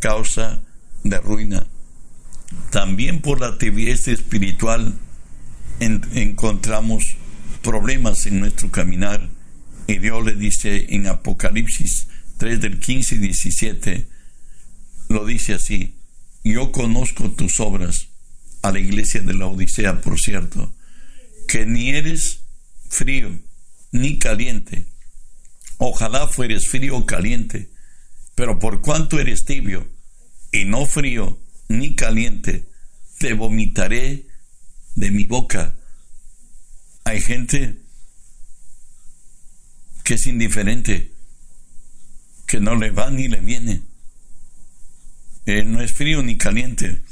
causa 0.00 0.60
de 1.02 1.18
ruina. 1.18 1.66
También 2.72 3.20
por 3.20 3.38
la 3.38 3.58
tibieza 3.58 4.12
espiritual 4.12 4.94
encontramos 5.78 7.16
problemas 7.62 8.24
en 8.24 8.40
nuestro 8.40 8.70
caminar. 8.70 9.28
Y 9.86 9.98
Dios 9.98 10.24
le 10.24 10.34
dice 10.34 10.86
en 10.88 11.06
Apocalipsis 11.06 12.08
3 12.38 12.62
del 12.62 12.80
15 12.80 13.16
y 13.16 13.18
17, 13.18 14.08
lo 15.10 15.26
dice 15.26 15.52
así, 15.52 15.96
yo 16.44 16.72
conozco 16.72 17.30
tus 17.32 17.60
obras, 17.60 18.08
a 18.62 18.72
la 18.72 18.78
iglesia 18.78 19.20
de 19.20 19.34
la 19.34 19.48
Odisea, 19.48 20.00
por 20.00 20.18
cierto, 20.18 20.72
que 21.48 21.66
ni 21.66 21.90
eres 21.90 22.40
frío 22.88 23.38
ni 23.90 24.18
caliente. 24.18 24.86
Ojalá 25.76 26.26
fueres 26.26 26.68
frío 26.68 26.96
o 26.96 27.04
caliente, 27.04 27.70
pero 28.34 28.58
por 28.58 28.80
cuanto 28.80 29.20
eres 29.20 29.44
tibio 29.44 29.86
y 30.52 30.64
no 30.64 30.86
frío 30.86 31.38
ni 31.78 31.94
caliente, 31.94 32.68
te 33.18 33.34
vomitaré 33.34 34.26
de 34.94 35.10
mi 35.10 35.24
boca. 35.26 35.74
Hay 37.04 37.20
gente 37.20 37.78
que 40.04 40.14
es 40.14 40.26
indiferente, 40.26 41.12
que 42.46 42.60
no 42.60 42.74
le 42.76 42.90
va 42.90 43.10
ni 43.10 43.28
le 43.28 43.40
viene. 43.40 43.82
Él 45.46 45.72
no 45.72 45.82
es 45.82 45.92
frío 45.92 46.22
ni 46.22 46.36
caliente, 46.36 47.02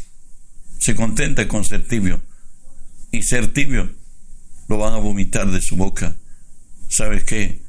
se 0.79 0.95
contenta 0.95 1.49
con 1.49 1.65
ser 1.65 1.87
tibio. 1.87 2.23
Y 3.13 3.23
ser 3.23 3.53
tibio 3.53 3.91
lo 4.69 4.79
van 4.79 4.95
a 4.95 4.99
vomitar 4.99 5.51
de 5.51 5.61
su 5.61 5.77
boca. 5.77 6.17
¿Sabes 6.89 7.25
qué? 7.25 7.61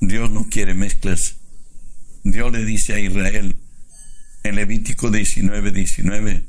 Dios 0.00 0.30
no 0.30 0.48
quiere 0.50 0.74
mezclas. 0.74 1.36
Dios 2.24 2.52
le 2.52 2.64
dice 2.64 2.94
a 2.94 2.98
Israel 2.98 3.56
en 4.48 4.56
Levítico 4.56 5.10
19, 5.10 5.72
19, 5.72 6.44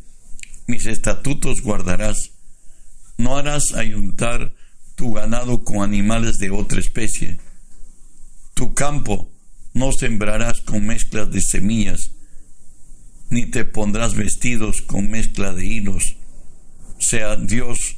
mis 0.67 0.85
estatutos 0.85 1.61
guardarás, 1.61 2.31
no 3.17 3.37
harás 3.37 3.73
ayuntar 3.73 4.53
tu 4.95 5.13
ganado 5.13 5.63
con 5.63 5.83
animales 5.83 6.39
de 6.39 6.49
otra 6.51 6.79
especie, 6.79 7.39
tu 8.53 8.73
campo 8.73 9.29
no 9.73 9.91
sembrarás 9.91 10.61
con 10.61 10.85
mezclas 10.85 11.31
de 11.31 11.41
semillas, 11.41 12.11
ni 13.29 13.45
te 13.45 13.65
pondrás 13.65 14.15
vestidos 14.15 14.81
con 14.81 15.09
mezcla 15.09 15.53
de 15.53 15.65
hilos. 15.65 16.15
Sea 16.97 17.35
Dios 17.35 17.97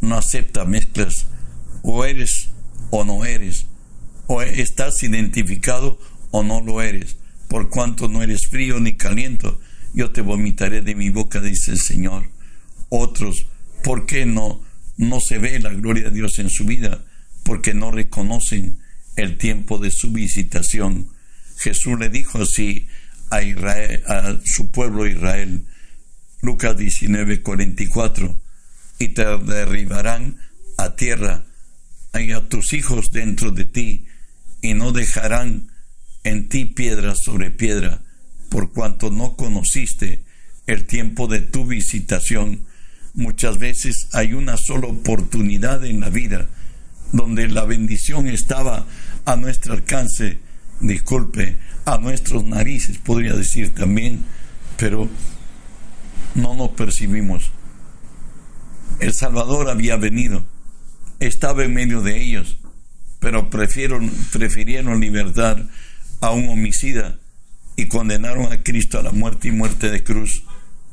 no 0.00 0.16
acepta 0.16 0.64
mezclas. 0.64 1.26
O 1.82 2.04
eres 2.04 2.48
o 2.90 3.04
no 3.04 3.24
eres. 3.24 3.66
O 4.26 4.42
estás 4.42 5.02
identificado 5.02 5.98
o 6.30 6.42
no 6.42 6.60
lo 6.60 6.80
eres. 6.80 7.16
Por 7.50 7.68
cuanto 7.68 8.08
no 8.08 8.22
eres 8.22 8.46
frío 8.46 8.80
ni 8.80 8.96
caliente, 8.96 9.48
yo 9.92 10.12
te 10.12 10.20
vomitaré 10.20 10.80
de 10.80 10.94
mi 10.94 11.10
boca, 11.10 11.40
dice 11.40 11.72
el 11.72 11.78
Señor. 11.78 12.30
Otros, 12.88 13.46
¿por 13.82 14.06
qué 14.06 14.24
no, 14.24 14.62
no 14.96 15.20
se 15.20 15.38
ve 15.38 15.58
la 15.58 15.74
gloria 15.74 16.04
de 16.04 16.12
Dios 16.12 16.38
en 16.38 16.48
su 16.48 16.64
vida? 16.64 17.04
Porque 17.42 17.74
no 17.74 17.90
reconocen 17.90 18.78
el 19.16 19.36
tiempo 19.36 19.78
de 19.78 19.90
su 19.90 20.12
visitación. 20.12 21.08
Jesús 21.58 21.98
le 21.98 22.08
dijo 22.08 22.40
así 22.40 22.86
a, 23.30 23.38
a 23.38 24.40
su 24.44 24.70
pueblo 24.70 25.06
Israel. 25.08 25.66
Lucas 26.42 26.76
19, 26.78 27.42
44 27.42 28.40
y 29.00 29.08
te 29.08 29.24
derribarán 29.24 30.36
a 30.76 30.94
tierra 30.94 31.46
y 32.14 32.32
a 32.32 32.48
tus 32.48 32.74
hijos 32.74 33.10
dentro 33.10 33.50
de 33.50 33.64
ti 33.64 34.06
y 34.60 34.74
no 34.74 34.92
dejarán 34.92 35.69
en 36.24 36.48
ti 36.48 36.64
piedra 36.64 37.14
sobre 37.14 37.50
piedra 37.50 38.02
por 38.48 38.72
cuanto 38.72 39.10
no 39.10 39.36
conociste 39.36 40.22
el 40.66 40.86
tiempo 40.86 41.26
de 41.26 41.40
tu 41.40 41.66
visitación. 41.66 42.66
Muchas 43.14 43.58
veces 43.58 44.08
hay 44.12 44.34
una 44.34 44.56
sola 44.56 44.88
oportunidad 44.88 45.84
en 45.84 46.00
la 46.00 46.10
vida 46.10 46.48
donde 47.12 47.48
la 47.48 47.64
bendición 47.64 48.28
estaba 48.28 48.86
a 49.24 49.36
nuestro 49.36 49.72
alcance, 49.72 50.38
disculpe, 50.80 51.56
a 51.84 51.98
nuestros 51.98 52.44
narices, 52.44 52.98
podría 52.98 53.34
decir 53.34 53.74
también, 53.74 54.24
pero 54.76 55.08
no 56.34 56.54
nos 56.54 56.70
percibimos. 56.70 57.50
El 59.00 59.12
Salvador 59.12 59.70
había 59.70 59.96
venido, 59.96 60.44
estaba 61.18 61.64
en 61.64 61.74
medio 61.74 62.00
de 62.02 62.22
ellos, 62.22 62.58
pero 63.18 63.50
prefirieron, 63.50 64.10
prefirieron 64.32 65.00
libertar 65.00 65.66
a 66.20 66.30
un 66.30 66.48
homicida 66.48 67.18
y 67.76 67.86
condenaron 67.86 68.52
a 68.52 68.62
Cristo 68.62 68.98
a 68.98 69.02
la 69.02 69.12
muerte 69.12 69.48
y 69.48 69.52
muerte 69.52 69.90
de 69.90 70.04
cruz. 70.04 70.44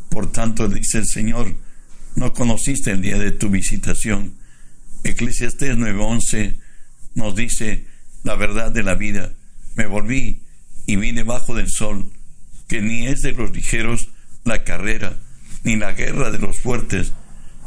Por 0.10 0.32
tanto, 0.32 0.68
dice 0.68 1.00
el 1.00 1.08
Señor, 1.08 1.56
no 2.16 2.34
conociste 2.34 2.92
el 2.92 3.02
día 3.02 3.18
de 3.18 3.32
tu 3.32 3.50
visitación. 3.50 4.34
Eclesiastés 5.04 5.78
9:11 5.78 6.58
nos 7.16 7.36
dice 7.36 7.86
la 8.24 8.36
verdad 8.36 8.72
de 8.72 8.84
la 8.84 8.96
vida. 8.96 9.34
Me 9.76 9.86
volví 9.86 10.42
y 10.86 10.96
vi 10.96 11.12
debajo 11.12 11.54
del 11.54 11.70
sol 11.70 12.12
que 12.68 12.82
ni 12.82 13.08
es 13.08 13.22
de 13.22 13.34
los 13.34 13.52
ligeros 13.52 14.10
la 14.44 14.64
carrera, 14.64 15.18
ni 15.64 15.76
la 15.76 15.94
guerra 15.94 16.32
de 16.32 16.40
los 16.40 16.58
fuertes, 16.58 17.14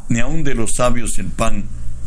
ni 0.09 0.21
aun 0.21 0.45
de 0.45 0.55
los 0.55 0.75
sabios 0.75 1.19
el 1.19 1.29
pan, 1.29 1.64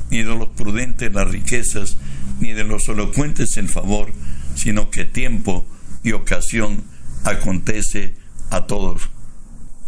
ni 0.10 0.18
de 0.18 0.36
los 0.36 0.50
prudentes 0.50 1.14
las 1.14 1.30
riquezas, 1.30 1.98
ni 2.40 2.54
de 2.54 2.64
los 2.64 2.88
elocuentes 2.90 3.58
el 3.58 3.70
favor, 3.70 4.12
sino 4.64 4.90
que 4.90 5.04
tiempo 5.04 5.66
y 6.04 6.14
ocasión 6.14 6.86
acontece 7.26 8.14
a 8.50 8.66
todos. 8.66 9.10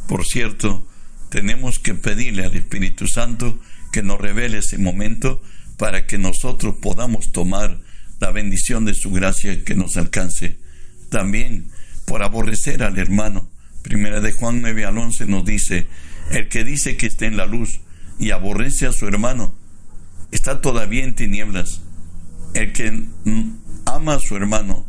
Por 0.05 0.25
cierto, 0.25 0.85
tenemos 1.29 1.79
que 1.79 1.95
pedirle 1.95 2.43
al 2.43 2.57
Espíritu 2.57 3.07
Santo 3.07 3.57
que 3.93 4.03
nos 4.03 4.19
revele 4.19 4.57
ese 4.57 4.77
momento 4.77 5.41
para 5.77 6.05
que 6.05 6.17
nosotros 6.17 6.75
podamos 6.81 7.31
tomar 7.31 7.79
la 8.19 8.31
bendición 8.31 8.83
de 8.83 8.93
su 8.95 9.11
gracia 9.11 9.63
que 9.63 9.75
nos 9.75 9.95
alcance. 9.95 10.57
También 11.09 11.69
por 12.03 12.21
aborrecer 12.21 12.83
al 12.83 12.97
hermano. 12.97 13.49
Primera 13.81 14.19
de 14.19 14.33
Juan 14.33 14.61
9 14.61 14.83
al 14.83 14.97
11 14.97 15.25
nos 15.27 15.45
dice, 15.45 15.87
el 16.31 16.49
que 16.49 16.65
dice 16.65 16.97
que 16.97 17.07
está 17.07 17.27
en 17.27 17.37
la 17.37 17.45
luz 17.45 17.79
y 18.19 18.31
aborrece 18.31 18.87
a 18.87 18.91
su 18.91 19.07
hermano, 19.07 19.55
está 20.31 20.59
todavía 20.59 21.05
en 21.05 21.15
tinieblas. 21.15 21.79
El 22.53 22.73
que 22.73 23.05
ama 23.95 24.15
a 24.15 24.19
su 24.19 24.35
hermano 24.35 24.85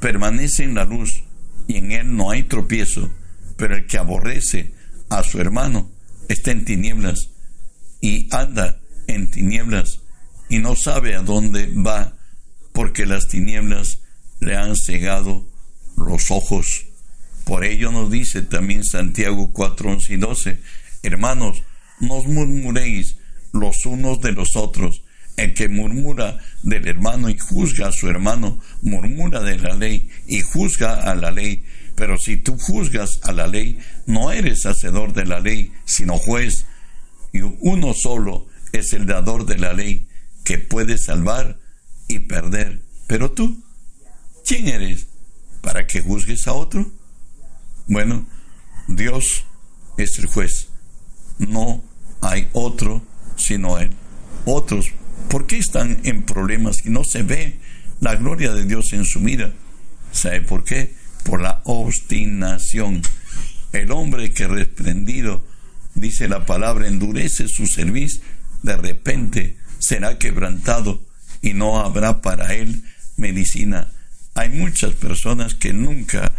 permanece 0.00 0.64
en 0.64 0.74
la 0.74 0.84
luz 0.84 1.24
y 1.68 1.76
en 1.76 1.92
él 1.92 2.16
no 2.16 2.30
hay 2.30 2.44
tropiezo, 2.44 3.10
pero 3.56 3.76
el 3.76 3.86
que 3.86 3.98
aborrece 3.98 4.74
a 5.08 5.22
su 5.22 5.40
hermano 5.40 5.90
está 6.28 6.50
en 6.50 6.64
tinieblas 6.64 7.30
y 8.00 8.28
anda 8.34 8.80
en 9.06 9.30
tinieblas 9.30 10.00
y 10.48 10.58
no 10.58 10.76
sabe 10.76 11.14
a 11.14 11.22
dónde 11.22 11.72
va 11.74 12.16
porque 12.72 13.06
las 13.06 13.28
tinieblas 13.28 14.00
le 14.40 14.56
han 14.56 14.76
cegado 14.76 15.46
los 15.96 16.30
ojos. 16.30 16.86
Por 17.44 17.64
ello 17.64 17.90
nos 17.90 18.10
dice 18.10 18.42
también 18.42 18.84
Santiago 18.84 19.52
4, 19.52 19.90
11 19.90 20.14
y 20.14 20.16
12, 20.16 20.60
hermanos, 21.02 21.62
no 22.00 22.16
os 22.16 22.26
murmuréis 22.26 23.16
los 23.52 23.86
unos 23.86 24.20
de 24.20 24.32
los 24.32 24.56
otros. 24.56 25.01
El 25.36 25.54
que 25.54 25.68
murmura 25.68 26.38
del 26.62 26.86
hermano 26.86 27.28
y 27.30 27.38
juzga 27.38 27.88
a 27.88 27.92
su 27.92 28.08
hermano, 28.08 28.60
murmura 28.82 29.40
de 29.40 29.58
la 29.58 29.74
ley 29.74 30.08
y 30.26 30.40
juzga 30.42 30.94
a 30.94 31.14
la 31.14 31.30
ley. 31.30 31.64
Pero 31.94 32.18
si 32.18 32.36
tú 32.36 32.58
juzgas 32.58 33.20
a 33.22 33.32
la 33.32 33.46
ley, 33.46 33.78
no 34.06 34.30
eres 34.30 34.66
hacedor 34.66 35.12
de 35.12 35.26
la 35.26 35.40
ley, 35.40 35.72
sino 35.84 36.18
juez. 36.18 36.66
Y 37.32 37.40
uno 37.40 37.94
solo 37.94 38.46
es 38.72 38.92
el 38.92 39.06
dador 39.06 39.46
de 39.46 39.58
la 39.58 39.72
ley, 39.72 40.08
que 40.44 40.58
puede 40.58 40.98
salvar 40.98 41.58
y 42.08 42.20
perder. 42.20 42.82
Pero 43.06 43.32
tú, 43.32 43.62
¿quién 44.44 44.68
eres 44.68 45.06
para 45.60 45.86
que 45.86 46.00
juzgues 46.00 46.46
a 46.46 46.52
otro? 46.52 46.90
Bueno, 47.86 48.26
Dios 48.88 49.44
es 49.96 50.18
el 50.18 50.26
juez. 50.26 50.68
No 51.38 51.82
hay 52.20 52.48
otro 52.52 53.02
sino 53.36 53.78
Él. 53.78 53.90
Otros, 54.44 54.92
¿por 55.32 55.46
qué 55.46 55.56
están 55.56 55.98
en 56.04 56.24
problemas 56.24 56.84
y 56.84 56.90
no 56.90 57.04
se 57.04 57.22
ve 57.22 57.56
la 58.00 58.16
gloria 58.16 58.52
de 58.52 58.66
Dios 58.66 58.92
en 58.92 59.06
su 59.06 59.20
vida? 59.20 59.50
¿Sabe 60.12 60.42
por 60.42 60.62
qué? 60.62 60.92
Por 61.24 61.40
la 61.40 61.62
obstinación. 61.64 63.00
El 63.72 63.92
hombre 63.92 64.32
que 64.32 64.46
reprendido, 64.46 65.42
dice 65.94 66.28
la 66.28 66.44
palabra, 66.44 66.86
endurece 66.86 67.48
su 67.48 67.66
servicio, 67.66 68.20
de 68.62 68.76
repente 68.76 69.56
será 69.78 70.18
quebrantado 70.18 71.02
y 71.40 71.54
no 71.54 71.80
habrá 71.80 72.20
para 72.20 72.52
él 72.54 72.84
medicina. 73.16 73.90
Hay 74.34 74.50
muchas 74.50 74.92
personas 74.92 75.54
que 75.54 75.72
nunca, 75.72 76.34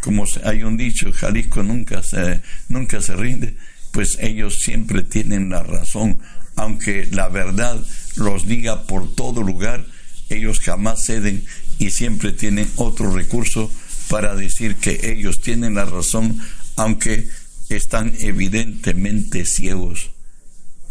como 0.00 0.24
hay 0.44 0.62
un 0.62 0.78
dicho, 0.78 1.12
Jalisco 1.12 1.62
nunca 1.62 2.02
se, 2.02 2.40
nunca 2.70 3.02
se 3.02 3.14
rinde, 3.16 3.54
pues 3.92 4.16
ellos 4.18 4.60
siempre 4.60 5.02
tienen 5.02 5.50
la 5.50 5.62
razón, 5.62 6.20
aunque 6.56 7.06
la 7.10 7.28
verdad 7.28 7.78
los 8.16 8.46
diga 8.46 8.84
por 8.84 9.14
todo 9.14 9.42
lugar, 9.42 9.86
ellos 10.28 10.60
jamás 10.60 11.04
ceden 11.04 11.44
y 11.78 11.90
siempre 11.90 12.32
tienen 12.32 12.68
otro 12.76 13.12
recurso 13.12 13.70
para 14.08 14.34
decir 14.34 14.76
que 14.76 15.12
ellos 15.12 15.40
tienen 15.40 15.74
la 15.74 15.84
razón, 15.84 16.40
aunque 16.76 17.28
están 17.68 18.12
evidentemente 18.18 19.44
ciegos. 19.44 20.10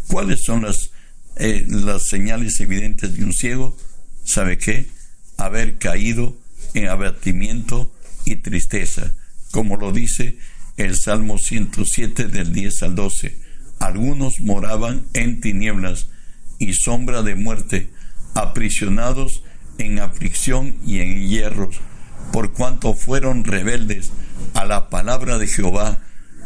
¿Cuáles 0.08 0.42
son 0.42 0.62
las 0.62 0.90
eh, 1.36 1.64
las 1.68 2.06
señales 2.06 2.60
evidentes 2.60 3.16
de 3.16 3.24
un 3.24 3.32
ciego, 3.32 3.74
¿sabe 4.24 4.58
qué? 4.58 4.88
Haber 5.38 5.78
caído 5.78 6.36
en 6.74 6.88
abatimiento 6.88 7.90
y 8.26 8.36
tristeza, 8.36 9.14
como 9.50 9.78
lo 9.78 9.90
dice 9.90 10.36
el 10.76 10.96
Salmo 10.96 11.38
107 11.38 12.26
del 12.26 12.52
10 12.52 12.82
al 12.82 12.94
12. 12.94 13.38
Algunos 13.78 14.40
moraban 14.40 15.06
en 15.14 15.40
tinieblas 15.40 16.08
y 16.60 16.74
sombra 16.74 17.22
de 17.22 17.34
muerte, 17.34 17.90
aprisionados 18.34 19.42
en 19.78 19.98
aflicción 19.98 20.76
y 20.86 21.00
en 21.00 21.26
hierros, 21.26 21.80
por 22.32 22.52
cuanto 22.52 22.94
fueron 22.94 23.42
rebeldes 23.42 24.12
a 24.54 24.64
la 24.64 24.88
palabra 24.90 25.38
de 25.38 25.48
Jehová 25.48 25.98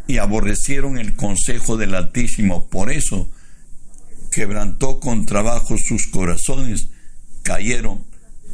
y 0.06 0.18
aborrecieron 0.18 0.98
el 0.98 1.14
consejo 1.16 1.76
del 1.76 1.94
Altísimo. 1.94 2.68
Por 2.68 2.90
eso 2.90 3.28
quebrantó 4.30 5.00
con 5.00 5.26
trabajo 5.26 5.76
sus 5.76 6.06
corazones, 6.06 6.88
cayeron 7.42 8.04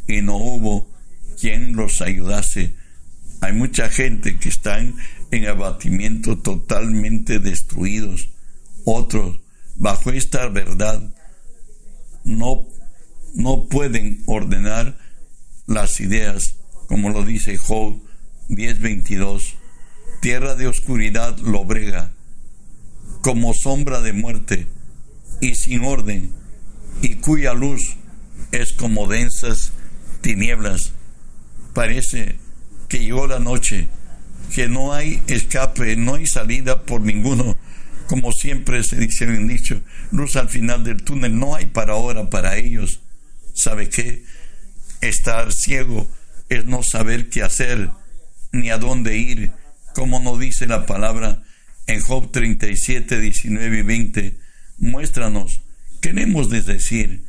y 0.07 0.21
no 0.21 0.37
hubo 0.37 0.89
quien 1.39 1.75
los 1.75 2.01
ayudase. 2.01 2.75
Hay 3.41 3.53
mucha 3.53 3.89
gente 3.89 4.37
que 4.37 4.49
están 4.49 4.95
en 5.29 5.47
abatimiento 5.47 6.37
totalmente 6.37 7.39
destruidos. 7.39 8.29
Otros, 8.83 9.39
bajo 9.75 10.11
esta 10.11 10.47
verdad, 10.47 11.01
no, 12.23 12.67
no 13.33 13.67
pueden 13.67 14.23
ordenar 14.25 14.97
las 15.67 15.99
ideas, 15.99 16.55
como 16.87 17.09
lo 17.09 17.23
dice 17.23 17.57
Job 17.57 18.01
10:22. 18.49 19.55
Tierra 20.21 20.55
de 20.55 20.67
oscuridad 20.67 21.37
lobrega, 21.39 22.11
como 23.21 23.53
sombra 23.53 24.01
de 24.01 24.13
muerte 24.13 24.67
y 25.39 25.55
sin 25.55 25.83
orden, 25.83 26.31
y 27.01 27.15
cuya 27.15 27.53
luz 27.53 27.97
es 28.51 28.73
como 28.73 29.07
densas 29.07 29.71
tinieblas. 30.21 30.91
Parece 31.73 32.35
que 32.87 32.99
llegó 32.99 33.25
la 33.25 33.39
noche, 33.39 33.87
que 34.53 34.67
no 34.67 34.93
hay 34.93 35.23
escape, 35.27 35.95
no 35.95 36.15
hay 36.15 36.27
salida 36.27 36.83
por 36.83 37.01
ninguno, 37.01 37.57
como 38.07 38.31
siempre 38.31 38.83
se 38.83 38.97
dice 38.97 39.23
en 39.23 39.47
dicho, 39.47 39.81
luz 40.11 40.35
al 40.35 40.49
final 40.49 40.83
del 40.83 41.03
túnel, 41.03 41.37
no 41.39 41.55
hay 41.55 41.65
para 41.65 41.93
ahora 41.93 42.29
para 42.29 42.57
ellos. 42.57 43.01
¿Sabe 43.53 43.89
qué? 43.89 44.23
Estar 45.01 45.51
ciego 45.51 46.09
es 46.49 46.65
no 46.65 46.83
saber 46.83 47.29
qué 47.29 47.43
hacer, 47.43 47.89
ni 48.51 48.69
a 48.69 48.77
dónde 48.77 49.17
ir, 49.17 49.51
como 49.95 50.19
nos 50.19 50.39
dice 50.39 50.67
la 50.67 50.85
palabra 50.85 51.43
en 51.87 52.01
Job 52.01 52.31
37, 52.31 53.19
19 53.19 53.79
y 53.79 53.81
20 53.81 54.37
muéstranos, 54.77 55.61
queremos 56.01 56.49
decir, 56.49 57.25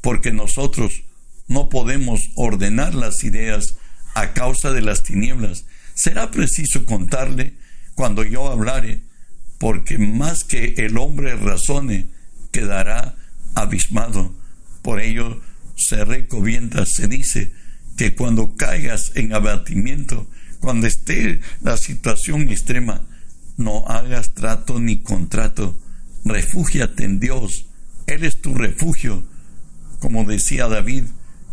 porque 0.00 0.32
nosotros 0.32 1.04
no 1.48 1.68
podemos 1.68 2.30
ordenar 2.34 2.94
las 2.94 3.22
ideas 3.24 3.76
a 4.14 4.32
causa 4.32 4.72
de 4.72 4.82
las 4.82 5.02
tinieblas. 5.02 5.66
Será 5.94 6.30
preciso 6.30 6.84
contarle 6.86 7.54
cuando 7.94 8.24
yo 8.24 8.50
hablare, 8.50 9.00
porque 9.58 9.98
más 9.98 10.44
que 10.44 10.74
el 10.78 10.98
hombre 10.98 11.34
razone, 11.36 12.08
quedará 12.56 13.14
abismado. 13.54 14.34
Por 14.80 14.98
ello 15.00 15.42
se 15.76 16.06
recomienda, 16.06 16.86
se 16.86 17.06
dice, 17.06 17.52
que 17.98 18.14
cuando 18.14 18.56
caigas 18.56 19.12
en 19.14 19.34
abatimiento, 19.34 20.26
cuando 20.58 20.86
esté 20.86 21.40
la 21.60 21.76
situación 21.76 22.48
extrema, 22.48 23.02
no 23.58 23.86
hagas 23.86 24.32
trato 24.32 24.80
ni 24.80 24.98
contrato, 24.98 25.78
refúgiate 26.24 27.04
en 27.04 27.20
Dios, 27.20 27.66
Él 28.06 28.24
es 28.24 28.40
tu 28.40 28.54
refugio, 28.54 29.22
como 29.98 30.24
decía 30.24 30.66
David, 30.66 31.04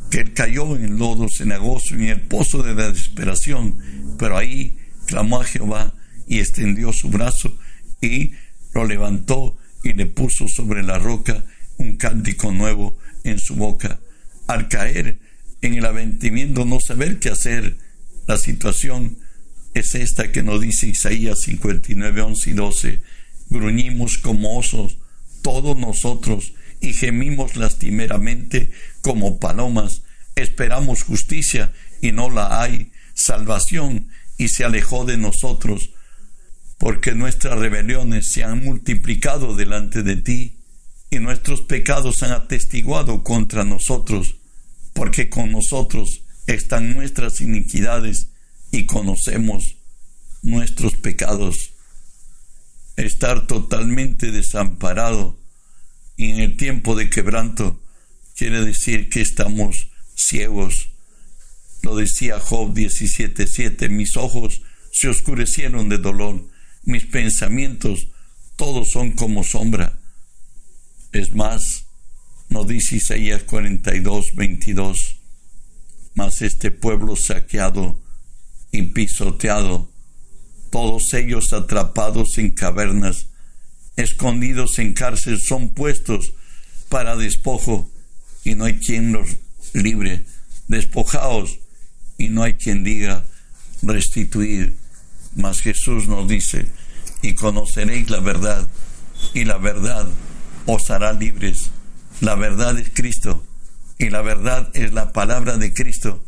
que 0.09 0.21
él 0.21 0.33
cayó 0.33 0.75
en 0.77 0.85
el 0.85 0.97
lodo 0.97 1.27
cenagoso, 1.27 1.95
en 1.95 2.03
el 2.03 2.21
pozo 2.21 2.63
de 2.63 2.75
la 2.75 2.91
desesperación, 2.91 3.77
pero 4.17 4.37
ahí 4.37 4.77
clamó 5.05 5.41
a 5.41 5.45
Jehová 5.45 5.95
y 6.27 6.39
extendió 6.39 6.93
su 6.93 7.09
brazo 7.09 7.57
y 7.99 8.33
lo 8.73 8.85
levantó 8.85 9.57
y 9.83 9.93
le 9.93 10.05
puso 10.05 10.47
sobre 10.47 10.83
la 10.83 10.97
roca 10.97 11.43
un 11.77 11.97
cántico 11.97 12.51
nuevo 12.51 12.97
en 13.23 13.39
su 13.39 13.55
boca. 13.55 13.99
Al 14.47 14.67
caer 14.67 15.19
en 15.61 15.75
el 15.75 15.85
aventimiento, 15.85 16.65
no 16.65 16.79
saber 16.79 17.19
qué 17.19 17.29
hacer, 17.29 17.77
la 18.27 18.37
situación 18.37 19.17
es 19.73 19.95
esta 19.95 20.31
que 20.31 20.43
nos 20.43 20.61
dice 20.61 20.87
Isaías 20.87 21.41
59, 21.41 22.21
11 22.21 22.49
y 22.49 22.53
12. 22.53 23.01
Gruñimos 23.49 24.17
como 24.17 24.57
osos, 24.57 24.97
todos 25.41 25.77
nosotros, 25.77 26.53
y 26.79 26.93
gemimos 26.93 27.55
lastimeramente 27.55 28.71
como 29.01 29.39
palomas. 29.39 30.03
Esperamos 30.35 31.03
justicia 31.03 31.71
y 32.01 32.11
no 32.11 32.29
la 32.29 32.61
hay, 32.61 32.91
salvación 33.13 34.09
y 34.37 34.49
se 34.49 34.65
alejó 34.65 35.05
de 35.05 35.17
nosotros, 35.17 35.91
porque 36.83 37.13
nuestras 37.13 37.57
rebeliones 37.57 38.27
se 38.27 38.43
han 38.43 38.61
multiplicado 38.61 39.55
delante 39.55 40.03
de 40.03 40.17
ti 40.17 40.57
y 41.09 41.19
nuestros 41.19 41.61
pecados 41.61 42.23
han 42.23 42.33
atestiguado 42.33 43.23
contra 43.23 43.63
nosotros, 43.63 44.35
porque 44.91 45.29
con 45.29 45.53
nosotros 45.53 46.23
están 46.45 46.93
nuestras 46.93 47.39
iniquidades 47.39 48.27
y 48.69 48.85
conocemos 48.85 49.77
nuestros 50.41 50.97
pecados. 50.97 51.71
Estar 52.97 53.47
totalmente 53.47 54.31
desamparado 54.31 55.39
y 56.17 56.31
en 56.31 56.41
el 56.41 56.57
tiempo 56.57 56.97
de 56.97 57.09
quebranto 57.09 57.81
quiere 58.35 58.59
decir 58.65 59.07
que 59.07 59.21
estamos 59.21 59.87
ciegos. 60.15 60.89
Lo 61.81 61.95
decía 61.95 62.41
Job 62.41 62.73
17:7, 62.73 63.87
mis 63.87 64.17
ojos 64.17 64.63
se 64.91 65.07
oscurecieron 65.07 65.87
de 65.87 65.97
dolor, 65.97 66.51
mis 66.83 67.05
pensamientos 67.05 68.07
todos 68.55 68.91
son 68.91 69.11
como 69.11 69.43
sombra. 69.43 69.97
Es 71.11 71.33
más, 71.33 71.85
nos 72.49 72.67
dice 72.67 72.97
Isaías 72.97 73.43
42, 73.43 74.35
22, 74.35 75.17
mas 76.15 76.41
este 76.41 76.71
pueblo 76.71 77.15
saqueado 77.15 77.99
y 78.71 78.83
pisoteado, 78.83 79.89
todos 80.71 81.13
ellos 81.13 81.53
atrapados 81.53 82.37
en 82.37 82.51
cavernas, 82.51 83.27
escondidos 83.95 84.79
en 84.79 84.93
cárcel, 84.93 85.39
son 85.39 85.69
puestos 85.69 86.33
para 86.89 87.15
despojo 87.15 87.89
y 88.43 88.55
no 88.55 88.65
hay 88.65 88.77
quien 88.79 89.13
los 89.13 89.37
libre, 89.73 90.25
despojaos 90.67 91.59
y 92.17 92.29
no 92.29 92.43
hay 92.43 92.53
quien 92.53 92.83
diga 92.83 93.25
restituir. 93.81 94.82
Mas 95.35 95.61
Jesús 95.61 96.07
nos 96.07 96.27
dice, 96.27 96.67
y 97.21 97.33
conoceréis 97.33 98.09
la 98.09 98.19
verdad, 98.19 98.67
y 99.33 99.45
la 99.45 99.57
verdad 99.57 100.07
os 100.65 100.89
hará 100.89 101.13
libres. 101.13 101.71
La 102.21 102.35
verdad 102.35 102.77
es 102.77 102.91
Cristo, 102.93 103.43
y 103.97 104.09
la 104.09 104.21
verdad 104.21 104.69
es 104.73 104.93
la 104.93 105.11
palabra 105.11 105.57
de 105.57 105.73
Cristo. 105.73 106.23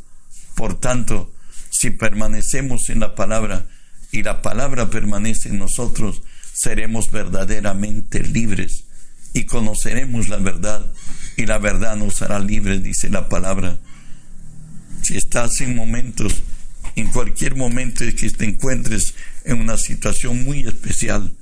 Por 0.55 0.79
tanto, 0.79 1.31
si 1.69 1.91
permanecemos 1.91 2.89
en 2.89 3.01
la 3.01 3.15
palabra 3.15 3.67
y 4.11 4.23
la 4.23 4.41
palabra 4.41 4.89
permanece 4.89 5.49
en 5.49 5.59
nosotros, 5.59 6.21
seremos 6.53 7.11
verdaderamente 7.11 8.21
libres 8.21 8.85
y 9.33 9.45
conoceremos 9.45 10.29
la 10.29 10.37
verdad 10.37 10.93
y 11.35 11.45
la 11.45 11.57
verdad 11.57 11.97
nos 11.97 12.21
hará 12.21 12.39
libres, 12.39 12.81
dice 12.81 13.09
la 13.09 13.27
palabra. 13.27 13.77
Si 15.01 15.17
estás 15.17 15.59
en 15.59 15.75
momentos, 15.75 16.41
en 16.95 17.07
cualquier 17.07 17.55
momento 17.55 18.03
que 18.15 18.29
te 18.31 18.45
encuentres 18.45 19.15
en 19.43 19.59
una 19.59 19.77
situación 19.77 20.43
muy 20.43 20.61
especial, 20.61 21.33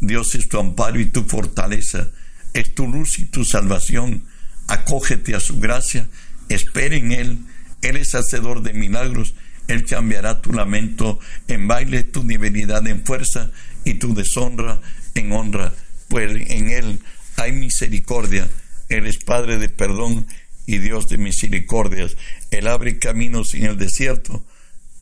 Dios 0.00 0.34
es 0.34 0.48
tu 0.48 0.58
amparo 0.58 1.00
y 1.00 1.06
tu 1.06 1.24
fortaleza, 1.24 2.10
es 2.52 2.74
tu 2.74 2.86
luz 2.86 3.18
y 3.18 3.26
tu 3.26 3.44
salvación. 3.44 4.24
Acógete 4.66 5.34
a 5.34 5.40
su 5.40 5.58
gracia, 5.58 6.08
espera 6.48 6.96
en 6.96 7.12
Él, 7.12 7.38
Él 7.82 7.96
es 7.96 8.14
hacedor 8.14 8.62
de 8.62 8.72
milagros 8.72 9.34
él 9.66 9.84
cambiará 9.84 10.40
tu 10.40 10.52
lamento 10.52 11.18
en 11.48 11.66
baile, 11.66 12.04
tu 12.04 12.26
debilidad 12.26 12.86
en 12.86 13.04
fuerza 13.04 13.50
y 13.84 13.94
tu 13.94 14.14
deshonra 14.14 14.80
en 15.14 15.32
honra, 15.32 15.72
pues 16.08 16.30
en 16.50 16.70
Él 16.70 17.00
hay 17.36 17.52
misericordia. 17.52 18.48
Él 18.88 19.06
es 19.06 19.18
Padre 19.18 19.58
de 19.58 19.70
perdón 19.70 20.26
y 20.66 20.78
Dios 20.78 21.08
de 21.08 21.18
misericordias. 21.18 22.16
Él 22.50 22.68
abre 22.68 22.98
caminos 22.98 23.54
en 23.54 23.64
el 23.64 23.78
desierto 23.78 24.44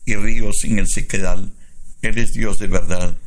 y 0.05 0.15
ríos 0.15 0.63
en 0.63 0.79
el 0.79 0.87
sequedal. 0.87 1.53
Él 2.01 2.17
es 2.17 2.33
Dios 2.33 2.59
de 2.59 2.67
verdad. 2.67 3.17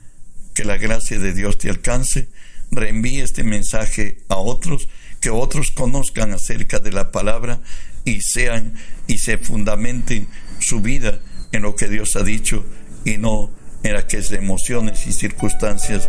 Que 0.55 0.65
la 0.65 0.77
gracia 0.77 1.19
de 1.19 1.33
Dios 1.33 1.59
te 1.59 1.71
alcance. 1.71 2.29
Reenvíe 2.71 3.21
este 3.21 3.45
mensaje 3.45 4.19
a 4.29 4.37
otros, 4.37 4.89
que 5.21 5.31
otros 5.31 5.71
conozcan 5.71 6.33
acerca 6.33 6.81
de 6.81 6.93
la 6.93 7.13
palabra 7.13 7.61
y 8.05 8.21
sean 8.21 8.75
y 9.07 9.19
se 9.19 9.39
fundamenten 9.39 10.29
su 10.59 10.81
vida 10.81 11.21
en 11.53 11.63
lo 11.63 11.77
que 11.77 11.89
Dios 11.89 12.17
ha 12.17 12.23
dicho 12.23 12.65
y 13.05 13.19
no 13.19 13.51
en 13.83 13.97
aquellas 13.97 14.33
emociones 14.33 15.07
y 15.07 15.13
circunstancias 15.13 16.09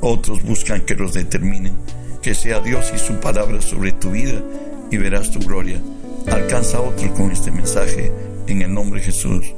otros 0.00 0.42
buscan 0.42 0.82
que 0.82 0.94
los 0.94 1.12
determinen. 1.12 1.76
Que 2.22 2.34
sea 2.34 2.60
Dios 2.60 2.92
y 2.94 2.98
su 2.98 3.14
palabra 3.20 3.60
sobre 3.60 3.92
tu 3.92 4.10
vida 4.10 4.42
y 4.90 4.96
verás 4.96 5.30
tu 5.30 5.40
gloria. 5.40 5.80
Alcanza 6.30 6.78
a 6.78 6.80
otros 6.80 7.10
con 7.12 7.30
este 7.30 7.50
mensaje 7.50 8.12
en 8.46 8.62
el 8.62 8.72
nombre 8.72 9.00
de 9.00 9.06
Jesús. 9.06 9.54